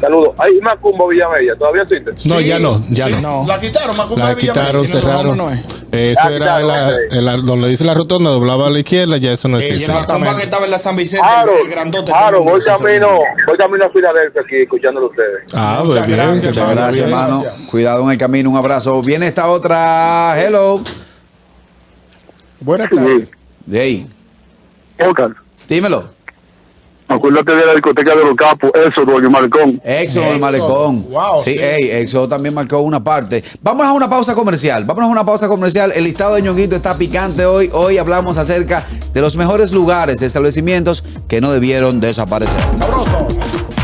saludos. 0.00 0.30
Hay 0.38 0.60
Macumba 0.60 1.06
Villamella, 1.08 1.54
¿todavía 1.56 1.82
existe? 1.82 2.12
No, 2.28 2.38
Sí, 2.38 2.44
ya 2.46 2.58
no, 2.60 2.80
ya 2.88 3.06
sí, 3.08 3.14
no. 3.20 3.44
la 3.48 3.58
quitaron 3.60 3.96
Macumba 3.96 4.24
La 4.24 4.28
de 4.30 4.34
Villamella. 4.36 4.62
quitaron, 4.64 4.82
¿Tiene 4.84 4.98
otro 4.98 5.08
cerraron. 5.10 5.36
nombre, 5.36 5.56
Eh, 5.56 5.77
Eso 5.90 6.20
Ah, 6.22 6.32
era 6.32 6.60
la, 6.60 7.36
donde 7.38 7.68
dice 7.68 7.82
la 7.84 7.94
rotonda, 7.94 8.28
doblaba 8.30 8.66
a 8.66 8.70
la 8.70 8.78
izquierda, 8.80 9.16
ya 9.16 9.32
eso 9.32 9.48
no 9.48 9.58
Eh, 9.58 9.62
y 9.62 9.70
existe. 9.72 9.90
el 9.90 9.98
Macumba 9.98 10.36
que 10.36 10.42
estaba 10.42 10.64
en 10.66 10.70
la 10.70 10.78
San 10.78 10.96
Vicente, 10.96 11.26
Claro, 11.26 11.52
el 11.64 11.70
grandote. 11.70 12.12
claro, 12.12 12.42
voy 12.42 12.60
camino, 12.60 13.08
voy 13.46 13.56
camino 13.56 13.84
a 13.86 13.90
Filadelfia 13.90 14.42
aquí 14.42 14.56
escuchándolo 14.62 15.06
a 15.06 15.10
ustedes. 15.10 15.44
Ah, 15.54 15.80
Muchas 15.82 15.96
pues 15.96 16.06
bien. 16.06 16.18
gracias, 16.18 16.36
Muchas 16.46 16.56
hermano, 16.58 16.74
gracias, 16.80 16.94
bien, 16.94 17.04
hermano. 17.06 17.42
gracias. 17.42 17.68
Cuidado 17.70 18.02
en 18.04 18.10
el 18.10 18.18
camino, 18.18 18.50
un 18.50 18.56
abrazo. 18.58 19.02
Viene 19.02 19.26
esta 19.28 19.48
otra. 19.48 20.34
Hello. 20.38 20.82
buenas 22.60 22.90
tardes 22.90 23.30
De 23.64 23.80
ahí. 23.80 24.06
Oscar, 25.00 25.34
Dímelo. 25.68 26.17
Acuérdate 27.08 27.54
de 27.54 27.66
la 27.66 27.72
discoteca 27.72 28.14
de 28.14 28.24
los 28.24 28.34
capos, 28.34 28.70
eso, 28.74 29.04
Doño. 29.04 29.28
Éxodo 29.84 30.24
del 30.24 30.34
Éxodo. 30.34 30.38
Malecón. 30.38 31.10
Wow, 31.10 31.42
sí, 31.42 31.54
sí. 31.54 31.60
ey, 31.60 31.90
Éxodo 31.90 32.28
también 32.28 32.54
marcó 32.54 32.80
una 32.80 33.02
parte. 33.02 33.42
Vamos 33.62 33.86
a 33.86 33.92
una 33.92 34.08
pausa 34.08 34.34
comercial. 34.34 34.84
Vámonos 34.84 35.08
a 35.08 35.12
una 35.12 35.24
pausa 35.24 35.48
comercial. 35.48 35.92
El 35.94 36.04
listado 36.04 36.34
de 36.34 36.42
ñonguito 36.42 36.76
está 36.76 36.96
picante 36.96 37.44
hoy. 37.46 37.70
Hoy 37.72 37.98
hablamos 37.98 38.38
acerca 38.38 38.86
de 39.12 39.20
los 39.20 39.36
mejores 39.36 39.72
lugares, 39.72 40.22
establecimientos 40.22 41.02
que 41.28 41.40
no 41.40 41.52
debieron 41.52 42.00
desaparecer. 42.00 42.60
Sabroso. 42.78 43.28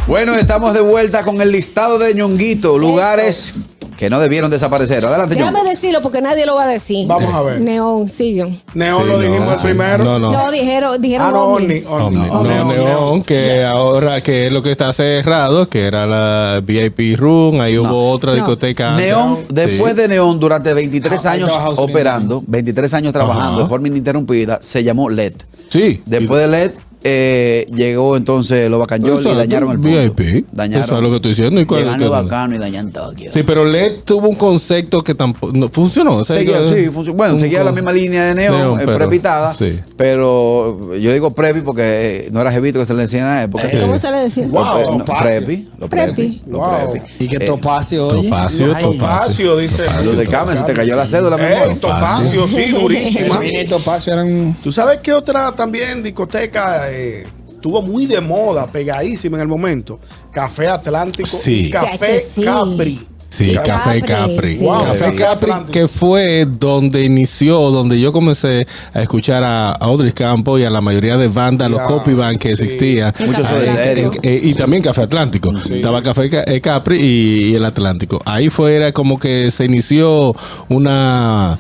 Bueno, 0.07 0.35
estamos 0.35 0.75
de 0.75 0.81
vuelta 0.81 1.25
con 1.25 1.41
el 1.41 1.51
listado 1.51 1.99
de 1.99 2.15
ñonguito, 2.15 2.77
lugares 2.77 3.55
que 3.97 4.11
no 4.11 4.19
debieron 4.21 4.51
desaparecer. 4.51 5.05
Adelante. 5.05 5.35
Déjame 5.35 5.63
decirlo 5.65 6.01
porque 6.03 6.21
nadie 6.21 6.47
lo 6.47 6.55
va 6.57 6.65
a 6.65 6.67
decir. 6.69 7.07
Vamos 7.07 7.33
a 7.35 7.43
ver. 7.43 7.61
Neón, 7.61 8.09
siguen. 8.09 8.61
Neón 8.75 9.03
Sí, 9.05 9.09
lo 9.09 9.19
dijimos 9.19 9.57
no, 9.57 9.63
primero. 9.63 10.05
No, 10.05 10.19
no. 10.19 10.33
No, 10.33 10.51
dijeron, 10.51 11.01
dijeron 11.01 11.27
Ah, 11.29 11.31
no. 11.33 11.45
Omni. 11.45 11.83
Omni. 11.87 11.89
Omni. 11.89 12.27
No, 12.29 12.43
No, 12.65 12.73
Neón, 12.73 13.23
que 13.23 13.65
ahora 13.65 14.21
que 14.21 14.47
es 14.49 14.53
lo 14.53 14.63
que 14.63 14.71
está 14.71 14.93
cerrado, 14.93 15.69
que 15.69 15.87
era 15.87 16.07
la 16.07 16.61
VIP 16.65 17.17
Room, 17.17 17.61
ahí 17.61 17.79
hubo 17.79 18.11
otra 18.11 18.31
No. 18.31 18.37
discoteca. 18.37 18.97
Neón, 18.97 19.39
Sí. 19.41 19.47
después 19.51 19.95
de 19.97 20.09
Neón, 20.09 20.39
durante 20.41 20.75
23 20.75 21.25
Ah, 21.27 21.33
años 21.33 21.53
operando, 21.77 22.43
23 22.47 22.93
años 22.95 23.13
trabajando 23.13 23.53
Ajá. 23.55 23.63
de 23.63 23.69
forma 23.69 23.89
ininterrumpida, 23.89 24.59
se 24.61 24.83
llamó 24.83 25.09
LED. 25.09 25.35
Sí. 25.71 26.03
Después 26.07 26.41
de 26.43 26.49
LED, 26.49 26.71
eh, 27.07 27.67
llegó 27.75 28.17
entonces 28.17 28.69
los 28.71 28.81
Bacanjol 28.81 29.21
y 29.21 29.35
dañaron 29.35 29.71
el 29.73 29.79
punto. 29.81 30.23
VIP. 30.23 30.47
Dañaron. 30.53 30.85
Eso 30.85 30.97
es 30.97 31.03
lo 31.03 31.11
que 31.11 31.17
estoy 31.17 31.31
diciendo. 31.33 31.61
¿Y 31.61 31.67
cuál 31.67 31.85
los 31.99 32.11
bacanos 32.11 32.57
y 32.57 32.61
dañan 32.61 32.91
Tokio. 32.91 33.31
Sí, 33.31 33.43
pero 33.43 33.65
LED 33.65 34.01
tuvo 34.05 34.29
un 34.29 34.35
concepto 34.37 35.05
que 35.05 35.15
tampoco 35.15 35.53
no, 35.55 35.69
funcionó. 35.69 36.13
o 36.13 36.25
sea, 36.25 36.37
Seguía, 36.39 36.65
sí, 36.65 36.89
funcionó. 36.91 37.17
Bueno, 37.19 37.39
seguía 37.39 37.63
la 37.63 37.73
misma 37.73 37.93
línea 37.93 38.25
de 38.25 38.35
Neón, 38.35 38.59
Neón, 38.59 38.81
eh, 38.81 38.83
pero- 38.87 38.97
prepitada, 38.99 39.53
sí. 39.55 39.81
pero 39.97 40.95
yo 40.97 41.13
digo 41.13 41.31
prepi 41.33 41.61
porque 41.61 41.83
eh, 41.85 42.29
no 42.33 42.41
era 42.41 42.51
jevito 42.51 42.79
que 42.79 42.87
se 42.87 42.95
le 42.95 43.03
decía 43.03 43.21
en 43.21 43.27
la 43.27 43.43
época. 43.45 43.65
¿Cómo 43.81 43.99
se 43.99 44.11
le 44.11 44.17
decía? 44.19 44.47
Wow. 44.49 44.63
No, 44.99 45.05
Topacio. 45.05 45.23
prepi, 45.23 45.69
los 45.79 45.89
prepi, 45.91 46.13
Prepi. 46.15 46.43
los 46.47 46.59
Wow. 46.61 46.91
prepi. 46.93 47.07
Y 47.25 47.29
que 47.29 47.37
Eh, 47.37 47.41
Topacio, 47.41 48.07
oye. 48.09 48.23
Topacio, 48.31 48.67
Ay, 48.75 48.83
Topacio. 48.83 48.99
Topacio, 48.99 49.57
dice. 49.59 49.83
Los 50.05 50.17
del 50.17 50.29
Carmen, 50.29 50.57
se 50.57 50.63
te 50.65 50.73
cayó 50.73 50.97
la 50.97 51.07
cédula, 51.07 51.37
amor. 51.37 51.79
Topacio, 51.81 52.49
sí, 52.49 52.71
durísima. 52.73 53.41
Topacio 53.69 54.13
eran. 54.15 54.57
¿Tú 54.63 54.73
sabes 54.73 54.99
qué 55.03 55.13
otra 55.13 55.53
también 55.55 56.03
discoteca 56.03 56.91
eh, 56.95 57.27
estuvo 57.49 57.83
muy 57.83 58.07
de 58.07 58.21
moda, 58.21 58.67
pegadísima 58.71 59.37
en 59.39 59.43
el 59.43 59.49
momento? 59.49 59.99
Café 60.33 60.69
Atlántico 60.69 61.29
Sí. 61.29 61.67
y 61.67 61.71
Café 61.71 62.19
sí. 62.21 62.43
Capri. 62.45 63.01
Sí, 63.29 63.53
Capri, 63.53 63.69
Café 63.69 64.03
Capri. 64.03 64.47
sí. 64.55 64.65
Wow, 64.65 64.85
Café 64.85 65.13
Capri, 65.17 65.51
que 65.73 65.89
fue 65.89 66.47
donde 66.49 67.03
inició, 67.03 67.59
donde 67.73 67.99
yo 67.99 68.13
comencé 68.13 68.65
a 68.93 69.03
escuchar 69.03 69.43
a 69.43 69.73
Audrey 69.73 70.13
Campo 70.13 70.57
y 70.57 70.63
a 70.65 70.71
la 70.71 70.81
mayoría 70.81 71.17
de 71.17 71.27
bandas, 71.27 71.69
los 71.69 71.81
copy 71.81 72.15
band 72.15 72.39
que 72.39 72.55
sí. 72.55 72.63
existía. 72.63 73.13
Mucho 73.27 73.43
Soda 73.43 73.65
en- 73.65 73.75
Stereo. 73.75 74.13
en- 74.13 74.21
eh, 74.23 74.41
y 74.41 74.55
también 74.55 74.85
Café 74.85 75.03
Atlántico. 75.03 75.53
Estaba 75.69 76.01
Café 76.01 76.31
Ca- 76.31 76.45
eh, 76.47 76.61
Capri 76.61 76.97
y, 77.01 77.45
y 77.51 77.55
el 77.57 77.65
Atlántico. 77.65 78.21
Ahí 78.25 78.51
fue 78.51 78.77
era 78.77 78.93
como 78.93 79.19
que 79.19 79.51
se 79.51 79.65
inició 79.65 80.37
una 80.69 81.59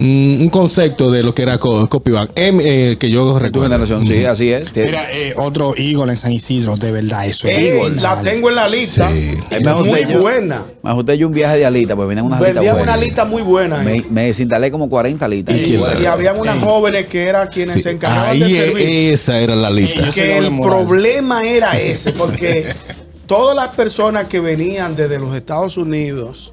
un, 0.00 0.38
un 0.40 0.48
concepto 0.48 1.10
de 1.10 1.22
lo 1.22 1.34
que 1.34 1.42
era 1.42 1.58
co- 1.58 1.88
copy 1.88 2.10
band. 2.10 2.30
Em, 2.34 2.58
eh, 2.60 2.96
que 2.98 3.10
yo 3.10 3.32
Tu 3.34 3.38
recuerdo. 3.38 3.68
generación, 3.68 4.04
sí, 4.06 4.24
así 4.24 4.50
es. 4.50 4.74
Mira, 4.74 5.06
eh, 5.12 5.34
otro 5.36 5.74
Eagle 5.76 6.12
en 6.12 6.16
San 6.16 6.32
Isidro, 6.32 6.76
de 6.76 6.90
verdad, 6.92 7.26
eso 7.26 7.46
es. 7.48 7.58
Ey, 7.58 7.66
Eagle, 7.68 8.00
la 8.00 8.16
dale. 8.16 8.30
tengo 8.30 8.48
en 8.50 8.56
la 8.56 8.68
lista. 8.68 9.08
Sí. 9.10 9.34
Es 9.50 9.62
mejor 9.64 9.86
Muy 9.86 10.00
yo- 10.12 10.20
buena. 10.20 10.62
Me 10.82 10.90
ajusté 10.90 11.16
yo 11.18 11.26
un 11.28 11.32
viaje 11.34 11.58
de 11.58 11.66
alita, 11.66 11.94
pues 11.96 12.08
venían 12.08 12.26
unas 12.26 12.38
alitas 12.38 12.54
Vendían 12.56 12.76
buenas. 12.76 12.94
una 12.96 13.04
lista 13.04 13.24
muy 13.24 13.42
buena. 13.42 13.78
Me, 13.82 13.96
eh. 13.98 14.04
me 14.10 14.24
desinstalé 14.26 14.70
como 14.70 14.88
40 14.88 15.24
alitas. 15.26 15.54
Y, 15.56 15.76
y 16.02 16.06
habían 16.06 16.38
unas 16.38 16.58
jóvenes 16.62 17.06
que 17.06 17.22
eran 17.24 17.48
quienes 17.48 17.74
Sí, 17.74 17.80
se 17.80 17.90
encargaban 17.92 18.30
ahí 18.30 18.40
de 18.52 18.64
servir. 18.64 19.12
esa 19.12 19.38
era 19.38 19.54
la 19.56 19.70
lista. 19.70 20.02
Soy 20.02 20.12
que 20.12 20.38
el 20.38 20.46
problema 20.60 21.42
era 21.48 21.78
ese, 21.78 22.12
porque 22.12 22.66
todas 23.26 23.54
las 23.56 23.68
personas 23.74 24.24
que 24.28 24.40
venían 24.40 24.96
desde 24.96 25.18
los 25.18 25.34
Estados 25.36 25.76
Unidos 25.76 26.52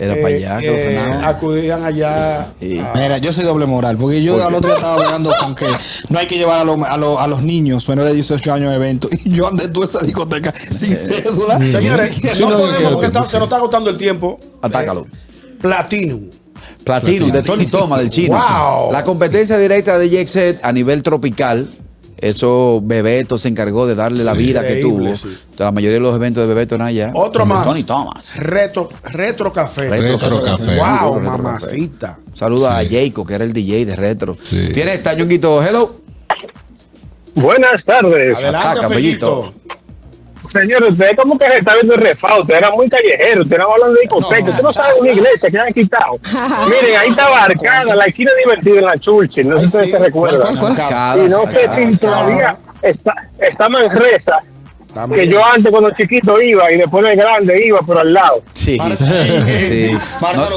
Era 0.00 0.14
eh, 0.14 0.22
para 0.22 0.34
allá, 0.36 0.58
que 0.60 0.66
lo 0.68 0.72
eh, 0.74 0.84
frenaban. 0.84 1.24
acudían 1.24 1.84
allá. 1.84 2.46
Sí. 2.60 2.78
a- 2.78 2.92
Mira, 2.94 3.18
yo 3.18 3.32
soy 3.32 3.44
doble 3.44 3.66
moral, 3.66 3.96
porque 3.98 4.22
yo 4.22 4.42
al 4.46 4.54
otro 4.54 4.68
día 4.68 4.76
estaba 4.76 4.94
hablando 5.04 5.32
con 5.40 5.54
que 5.56 5.66
no 6.08 6.18
hay 6.20 6.26
que 6.28 6.36
llevar 6.38 6.60
a, 6.60 6.64
los- 6.64 6.80
a 6.86 6.96
los- 6.96 7.18
a 7.18 7.26
los 7.26 7.42
niños 7.42 7.88
menores 7.88 8.12
de 8.12 8.14
18 8.16 8.52
años 8.52 8.70
a 8.70 8.76
eventos. 8.76 9.10
Y 9.24 9.30
yo 9.30 9.48
andé 9.48 9.66
toda 9.68 9.86
esa 9.86 9.98
discoteca 10.00 10.52
sin 10.54 10.94
cédula. 10.94 11.60
Señores, 11.60 12.14
Sí, 12.14 12.42
no 12.42 12.50
no, 12.50 12.58
podemos 12.58 12.78
que- 12.78 12.84
porque 12.88 13.06
está- 13.06 13.24
se 13.24 13.36
nos 13.38 13.44
está 13.46 13.56
agotando 13.56 13.90
el 13.90 13.96
tiempo. 13.96 14.38
Atácalo. 14.62 15.00
Eh, 15.06 15.56
Platinum. 15.60 16.30
Platinum, 16.84 17.30
de 17.32 17.42
Tony 17.42 17.66
Thomas, 17.66 17.98
del 17.98 18.08
chino. 18.10 18.36
Wow. 18.38 18.92
La 18.92 19.04
competencia 19.04 19.58
directa 19.58 19.98
de 19.98 20.08
Jet 20.08 20.26
Set 20.28 20.60
a 20.62 20.72
nivel 20.72 21.02
tropical. 21.02 21.68
Eso 22.20 22.80
Bebeto 22.82 23.38
se 23.38 23.48
encargó 23.48 23.86
de 23.86 23.94
darle 23.94 24.24
la 24.24 24.32
vida 24.34 24.66
que 24.66 24.76
tuvo. 24.76 25.16
sí. 25.16 25.28
La 25.56 25.70
mayoría 25.70 25.94
de 25.94 26.00
los 26.00 26.14
eventos 26.16 26.42
de 26.42 26.48
Bebeto 26.52 26.74
eran 26.74 26.88
allá. 26.88 27.12
Otro 27.14 27.46
más. 27.46 27.64
Tony 27.64 27.84
Thomas. 27.84 28.36
Retro, 28.36 28.88
retro 29.04 29.52
Café. 29.52 29.88
Retro 29.88 30.18
Retro 30.18 30.42
Café. 30.42 30.76
Wow, 30.78 31.14
Retro 31.14 31.30
Café. 31.30 31.42
mamacita. 31.42 32.18
Saluda 32.34 32.76
a 32.78 32.82
Sí. 32.82 32.88
Jacob, 32.90 33.26
que 33.26 33.34
era 33.34 33.44
el 33.44 33.52
DJ 33.52 33.86
de 33.86 33.96
Retro. 33.96 34.36
Sí. 34.42 34.70
Tiene 34.72 34.94
esta, 34.94 35.14
Ñonguito. 35.14 35.62
Hello. 35.62 35.96
Buenas 37.34 37.84
tardes. 37.84 38.36
Adelante, 38.36 38.68
Ataca, 38.68 38.88
Fellito. 38.88 39.52
Señores, 40.52 40.90
usted 40.90 41.16
como 41.16 41.38
que 41.38 41.46
se 41.46 41.58
está 41.58 41.74
viendo 41.74 41.94
el 41.94 42.00
refado, 42.00 42.42
usted 42.42 42.56
era 42.56 42.70
muy 42.70 42.88
callejero, 42.88 43.42
usted 43.42 43.58
no 43.58 43.72
hablando 43.72 43.94
de 43.94 44.00
discoteca, 44.02 44.50
usted 44.50 44.62
no 44.62 44.72
sabe 44.72 44.94
de 44.94 45.00
una 45.00 45.12
iglesia 45.12 45.50
que 45.50 45.58
han 45.58 45.72
quitado. 45.72 46.18
Miren, 46.68 46.96
ahí 46.98 47.10
estaba 47.10 47.44
Arcada, 47.44 47.94
la 47.94 48.04
esquina 48.04 48.30
divertida 48.44 48.78
en 48.78 48.84
la 48.86 48.98
Churchill, 48.98 49.48
no 49.48 49.58
sé 49.58 49.60
si 49.60 49.66
ustedes 49.66 49.86
sí. 49.86 49.92
se 49.92 49.98
recuerdan. 49.98 50.56
Y 50.56 51.28
no 51.28 51.50
sé 51.50 51.68
si 51.74 51.96
todavía 51.96 52.56
está, 52.82 53.14
está 53.38 53.68
Manresa, 53.68 54.38
También. 54.92 55.20
que 55.22 55.28
yo 55.28 55.44
antes 55.44 55.70
cuando 55.70 55.90
chiquito 55.96 56.40
iba 56.40 56.72
y 56.72 56.78
después 56.78 57.06
de 57.06 57.14
grande 57.16 57.62
iba, 57.66 57.80
pero 57.86 58.00
al 58.00 58.12
lado. 58.12 58.42
Sí. 58.52 58.76
Para- 58.76 58.96
sí. 58.96 59.90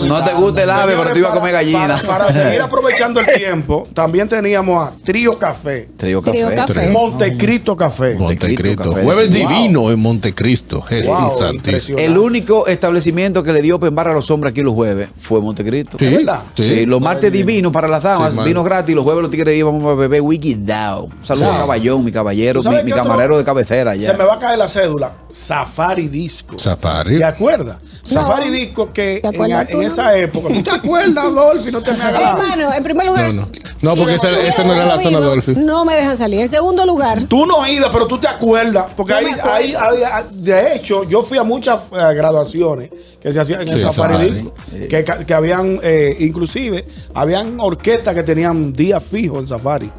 No, 0.07 0.23
te 0.23 0.33
gusta 0.33 0.63
el 0.63 0.69
ave, 0.69 0.93
pero 0.97 1.11
tú 1.13 1.19
ibas 1.19 1.31
a 1.31 1.35
comer 1.35 1.53
gallina. 1.53 1.95
Para, 2.05 2.25
para 2.27 2.31
seguir 2.31 2.61
aprovechando 2.61 3.19
el 3.19 3.27
tiempo, 3.38 3.88
también 3.93 4.27
teníamos 4.27 4.88
a 4.88 4.93
Trío 5.03 5.38
Café, 5.38 5.89
Trío 5.97 6.21
Trío 6.21 6.47
café. 6.50 6.55
Café. 6.73 6.89
Montecristo 6.89 7.75
Café. 7.77 8.15
Montecristo. 8.15 8.89
Café. 8.91 9.03
Jueves 9.03 9.29
Wow. 9.29 9.38
divino 9.38 9.91
en 9.91 10.00
Montecristo. 10.00 10.81
Jesús 10.81 11.07
Wow, 11.11 11.39
santísimo. 11.39 11.97
El 12.00 12.17
único 12.17 12.67
establecimiento 12.67 13.43
que 13.43 13.53
le 13.53 13.61
dio 13.61 13.75
open 13.75 13.93
bar 13.95 14.07
a 14.09 14.13
los 14.13 14.29
hombres 14.31 14.51
aquí 14.51 14.61
los 14.61 14.73
jueves 14.73 15.09
fue 15.19 15.41
Montecristo. 15.41 15.97
Sí, 16.00 16.05
¿Es 16.05 16.11
verdad? 16.17 16.41
Sí, 16.55 16.85
los 16.85 17.00
martes 17.01 17.31
divinos 17.31 17.71
para 17.71 17.88
las 17.88 18.03
damas, 18.03 18.43
vinos 18.43 18.63
gratis, 18.63 18.95
los 18.95 19.03
jueves 19.03 19.21
los 19.21 19.31
tigres 19.31 19.55
íbamos 19.57 19.83
a 19.85 19.95
beber 19.95 20.21
Wiki 20.21 20.55
Down. 20.55 21.09
Saludos 21.21 21.50
Sí. 21.50 21.55
a 21.55 21.59
Caballón, 21.59 22.03
mi 22.05 22.11
caballero, 22.11 22.59
¿Tú 22.59 22.63
sabes 22.63 22.83
mi, 22.83 22.91
mi 22.91 22.97
camarero 22.97 23.38
de 23.38 23.43
cabecera 23.43 23.93
Se 23.93 24.00
ya. 24.00 24.13
Me 24.22 24.28
va 24.28 24.34
a 24.36 24.40
caer 24.40 24.58
la 24.58 24.68
cédula. 24.70 25.13
Safari 25.32 26.08
Disco. 26.08 26.58
Safari. 26.58 27.18
¿Te 27.18 27.24
acuerdas? 27.24 27.78
Safari 28.04 28.50
Disco 28.50 28.92
que 28.92 29.22
¿Te 29.22 29.38
en, 29.74 29.82
esa 29.84 30.18
época. 30.18 30.54
¿Tú 30.54 30.63
te 30.63 30.72
acuerdas, 30.72 31.24
Dolphy? 31.34 31.72
No 31.72 31.82
te 31.82 31.94
me 31.94 32.04
hagas. 32.04 32.40
Hermano, 32.40 32.74
en 32.74 32.84
primer 32.84 33.06
lugar. 33.06 33.34
No, 33.34 33.42
no. 33.42 33.48
No, 33.82 33.96
porque 33.96 34.16
esa- 34.16 34.40
esa 34.42 34.63
no 34.63 34.74
era 34.74 34.86
la 34.86 34.98
zona 34.98 35.18
sabido, 35.18 35.30
Dolphy. 35.30 35.56
No 35.56 35.86
me 35.86 35.96
dejan 35.96 36.18
salir. 36.18 36.42
En 36.42 36.50
segundo 36.50 36.86
lugar, 36.86 37.22
Tú 37.28 37.46
no 37.46 37.66
ibas, 37.68 37.90
pero 37.92 38.08
tú 38.08 38.18
te 38.18 38.28
acuerdas. 38.28 38.88
Porque 38.96 39.13
Yo 39.13 39.18
ahí, 39.18 39.74
ahí, 39.75 40.04
ahí- 40.04 40.24
de 40.32 40.75
hecho, 40.75 41.04
yo 41.06 41.22
fui 41.24 41.38
a 41.38 41.44
muchas 41.44 41.82
eh, 41.92 42.13
graduaciones 42.13 42.90
que 43.22 43.32
se 43.32 43.40
hacían 43.40 43.62
en 43.62 43.70
el 43.70 43.75
Sí, 43.75 43.82
Safari 43.82 44.13
Safari. 44.13 44.32
Disco. 44.32 44.54
Que, 44.90 45.25
que 45.28 45.34
habían, 45.34 45.80
eh, 45.84 46.16
inclusive, 46.20 46.86
habían 47.13 47.60
orquestas 47.60 48.13
que 48.16 48.24
tenían 48.24 48.74
días 48.74 49.04
fijos 49.04 49.40
en 49.40 49.48
Safari. 49.48 49.92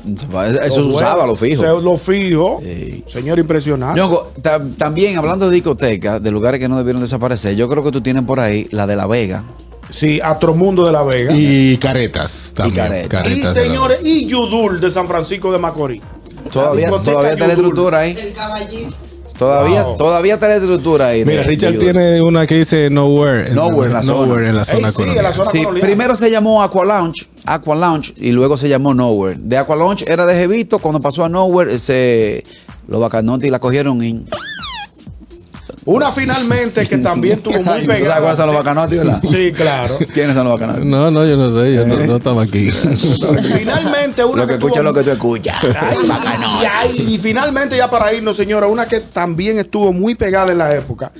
Eso 0.64 0.74
se 0.74 0.80
usaba, 0.80 1.24
lo 1.26 1.36
fijo. 1.36 1.62
Se, 1.62 1.68
lo 1.68 1.96
fijo. 1.96 2.60
Sí. 2.62 3.04
Señor 3.06 3.38
impresionante. 3.38 3.98
Ñongo, 4.00 4.11
ta- 4.42 4.60
también 4.78 5.16
hablando 5.18 5.48
de 5.48 5.54
discotecas, 5.54 6.22
de 6.22 6.30
lugares 6.30 6.60
que 6.60 6.68
no 6.68 6.76
debieron 6.76 7.02
desaparecer, 7.02 7.54
yo 7.56 7.68
creo 7.68 7.82
que 7.84 7.90
tú 7.90 8.00
tienes 8.00 8.22
por 8.24 8.40
ahí 8.40 8.66
la 8.70 8.86
de 8.86 8.96
La 8.96 9.06
Vega. 9.06 9.44
Sí, 9.90 10.20
Astromundo 10.22 10.86
de 10.86 10.92
la 10.92 11.02
Vega. 11.02 11.32
Y 11.34 11.76
caretas 11.76 12.52
también. 12.54 13.08
caretas. 13.08 13.26
Y, 13.30 13.40
de 13.40 13.44
la- 13.44 13.52
señores, 13.52 13.98
y 14.02 14.26
Yudul 14.26 14.80
de 14.80 14.90
San 14.90 15.06
Francisco 15.06 15.52
de 15.52 15.58
Macorís. 15.58 16.00
Todavía, 16.50 16.88
todavía 16.88 17.32
está 17.32 17.46
la 17.46 17.52
estructura 17.52 17.98
ahí. 18.00 18.16
Todavía, 19.36 19.82
Wow. 19.84 19.96
todavía 19.96 20.34
está 20.34 20.46
la 20.48 20.56
estructura 20.56 21.08
ahí. 21.08 21.24
Mira, 21.24 21.38
de 21.42 21.48
Richard 21.48 21.78
tiene 21.78 22.20
una 22.22 22.46
que 22.46 22.56
dice 22.58 22.90
Nowhere. 22.90 23.48
en- 23.48 23.54
Nowhere 23.54 23.86
en 23.88 23.92
la 23.94 24.02
zona. 24.02 24.26
Nowhere 24.26 24.48
en 24.50 24.56
la 24.56 24.64
zona 24.64 24.88
Ey, 24.88 24.94
sí, 24.94 25.02
en 25.02 25.22
la 25.22 25.32
zona- 25.32 25.50
Sí, 25.50 25.66
primero 25.80 26.14
se 26.16 26.30
llamó 26.30 26.62
Aqua 26.62 26.84
Lounge, 26.84 27.26
Aqua 27.46 27.74
Lounge 27.74 28.12
y 28.18 28.30
luego 28.30 28.56
se 28.56 28.68
llamó 28.68 28.94
Nowhere. 28.94 29.38
De 29.40 29.56
Aqua 29.56 29.74
Lounge 29.74 30.04
era 30.06 30.26
de 30.26 30.34
Jevito, 30.34 30.78
cuando 30.78 31.00
pasó 31.00 31.24
a 31.24 31.28
Nowhere, 31.28 31.78
se, 31.78 32.44
los 32.88 33.00
bacanotes 33.00 33.50
la 33.50 33.58
cogieron 33.58 34.02
en. 34.02 34.24
Una 35.84 36.12
finalmente 36.12 36.86
que 36.86 36.96
también 36.98 37.40
tuvo 37.40 37.54
muy 37.60 37.64
¿Tú 37.80 37.86
sabes 37.86 37.86
pegada. 38.02 38.20
cuáles 38.20 38.36
son 38.36 38.46
los 38.46 38.54
bacanotes, 38.54 38.98
verdad? 38.98 39.20
Sí, 39.28 39.50
claro. 39.52 39.98
¿Quiénes 40.14 40.36
son 40.36 40.44
los 40.46 40.52
bacanotes? 40.60 40.84
No, 40.84 41.10
no, 41.10 41.26
yo 41.26 41.36
no 41.36 41.60
sé, 41.60 41.74
yo 41.74 41.84
no, 41.84 41.96
no 42.06 42.16
estaba 42.18 42.44
aquí. 42.44 42.70
finalmente 43.56 44.24
una 44.24 44.42
Lo 44.42 44.46
que 44.46 44.54
escucha 44.54 44.74
tuvo- 44.74 44.78
es 44.78 44.84
lo 44.84 44.94
que 44.94 45.02
tú 45.02 45.10
escuchas. 45.10 45.56
Ay, 45.80 46.08
ay, 46.72 46.90
y 47.14 47.18
finalmente 47.18 47.76
ya 47.76 47.90
para 47.90 48.14
irnos, 48.14 48.36
señora, 48.36 48.68
una 48.68 48.86
que 48.86 49.00
también 49.00 49.58
estuvo 49.58 49.92
muy 49.92 50.14
pegada 50.14 50.52
en 50.52 50.58
la 50.58 50.72
época, 50.72 51.10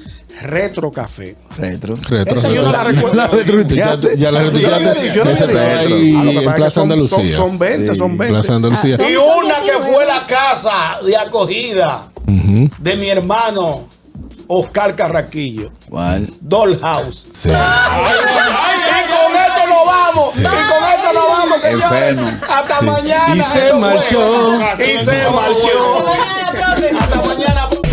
Retro 0.41 0.91
Café. 0.91 1.37
Retro. 1.59 1.95
Retro. 2.09 2.35
Esa 2.37 2.49
yo 2.49 2.62
no 2.62 2.73
la 2.73 2.85
recuerdo. 2.85 3.15
La 3.15 3.27
retuiteaste. 3.29 4.17
Ya, 4.17 4.31
ya 4.31 4.33
la 4.33 4.41
dicho, 4.45 4.59
yo 4.59 4.69
no 4.71 4.77
había 4.77 4.95
dicho. 4.95 5.25
ahí 5.25 6.17
Ah, 6.19 6.25
lo 6.25 6.31
que 6.33 6.39
en 6.47 6.55
Plaza 6.55 6.71
son- 6.71 6.83
Andalucía. 6.85 7.37
Son, 7.37 7.49
son 7.51 7.59
20, 7.59 7.93
Sí. 7.93 7.99
son 7.99 8.19
20. 8.19 8.35
Plaza 8.35 8.55
Andalucía. 8.55 8.97
Son- 8.97 9.07
Y 9.11 9.15
son 9.15 9.45
una 9.45 9.55
que 9.57 9.62
19. 9.62 9.93
fue 9.93 10.07
la 10.07 10.27
casa 10.27 10.99
de 11.05 11.17
acogida 11.17 12.09
Ujú. 12.27 12.71
de 12.79 12.97
mi 12.97 13.09
hermano 13.09 13.87
Oscar 14.49 14.97
Carraquillo. 14.97 15.71
¿Cuál? 15.89 16.29
Dollhouse. 16.41 17.29
Sí. 17.33 17.51
Ay, 17.51 18.75
y 18.89 19.11
con 19.12 19.33
eso 19.37 19.67
nos 19.69 19.87
vamos. 19.87 20.37
Y 20.37 20.43
con 20.43 20.53
eso 20.53 21.12
nos 21.15 21.29
vamos, 21.29 21.61
señores. 21.61 21.85
Enfermo. 21.85 22.31
Hasta 22.51 22.83
mañana. 22.83 23.37
Y 23.37 23.43
se 23.43 23.73
marchó. 23.75 24.55
Y 24.79 25.05
se 25.05 25.31
marchó. 25.31 26.07